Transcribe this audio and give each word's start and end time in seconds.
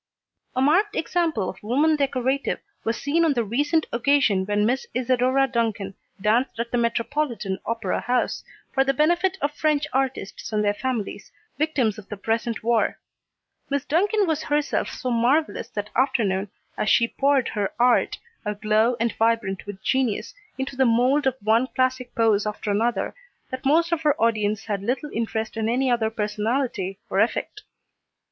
A 0.55 0.63
marked 0.63 0.95
example 0.95 1.47
of 1.47 1.61
woman 1.61 1.95
decorative 1.95 2.59
was 2.83 2.99
seen 2.99 3.23
on 3.23 3.33
the 3.35 3.43
recent 3.43 3.85
occasion 3.91 4.47
when 4.47 4.65
Miss 4.65 4.87
Isadora 4.95 5.45
Duncan 5.47 5.93
danced 6.19 6.59
at 6.59 6.71
the 6.71 6.77
Metropolitan 6.79 7.59
Opera 7.67 7.99
House, 8.01 8.43
for 8.73 8.83
the 8.83 8.95
benefit 8.95 9.37
of 9.43 9.51
French 9.53 9.85
artists 9.93 10.51
and 10.51 10.63
their 10.63 10.73
families, 10.73 11.31
victims 11.59 11.99
of 11.99 12.09
the 12.09 12.17
present 12.17 12.63
war. 12.63 12.97
Miss 13.69 13.85
Duncan 13.85 14.25
was 14.25 14.41
herself 14.41 14.89
so 14.89 15.11
marvelous 15.11 15.69
that 15.69 15.91
afternoon, 15.95 16.49
as 16.79 16.89
she 16.89 17.07
poured 17.07 17.49
her 17.49 17.71
art, 17.79 18.17
aglow 18.43 18.95
and 18.99 19.13
vibrant 19.17 19.67
with 19.67 19.83
genius, 19.83 20.33
into 20.57 20.75
the 20.75 20.83
mould 20.83 21.27
of 21.27 21.35
one 21.43 21.67
classic 21.67 22.15
pose 22.15 22.47
after 22.47 22.71
another, 22.71 23.13
that 23.51 23.67
most 23.67 23.91
of 23.91 24.01
her 24.01 24.19
audience 24.19 24.65
had 24.65 24.81
little 24.81 25.11
interest 25.13 25.55
in 25.55 25.69
any 25.69 25.91
other 25.91 26.09
personality, 26.09 26.97
or 27.07 27.19
effect. 27.19 27.61